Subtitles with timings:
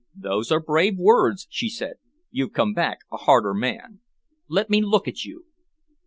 [0.15, 1.97] "Those are brave words," she said.
[2.31, 3.99] "You've come back a harder man.
[4.47, 5.45] Let me look at you."